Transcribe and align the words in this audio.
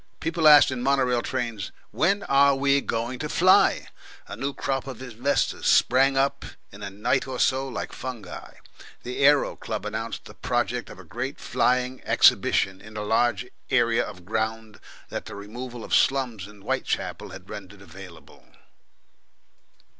People 0.19 0.47
asked 0.47 0.71
in 0.71 0.81
mono 0.81 1.03
rail 1.03 1.21
trains, 1.21 1.71
"When 1.91 2.23
are 2.23 2.55
we 2.55 2.81
going 2.81 3.19
to 3.19 3.29
fly?" 3.29 3.85
A 4.27 4.35
new 4.35 4.51
crop 4.51 4.87
of 4.87 4.99
inventors 4.99 5.67
sprang 5.67 6.17
up 6.17 6.43
in 6.71 6.81
a 6.81 6.89
night 6.89 7.27
or 7.27 7.39
so 7.39 7.67
like 7.67 7.93
fungi. 7.93 8.53
The 9.03 9.19
Aero 9.19 9.55
Club 9.55 9.85
announced 9.85 10.25
the 10.25 10.33
project 10.33 10.89
of 10.89 10.97
a 10.97 11.03
great 11.03 11.39
Flying 11.39 12.01
Exhibition 12.03 12.81
in 12.81 12.97
a 12.97 13.03
large 13.03 13.45
area 13.69 14.03
of 14.03 14.25
ground 14.25 14.79
that 15.09 15.25
the 15.25 15.35
removal 15.35 15.83
of 15.83 15.93
slums 15.93 16.47
in 16.47 16.61
Whitechapel 16.61 17.29
had 17.29 17.47
rendered 17.47 17.83
available. 17.83 18.43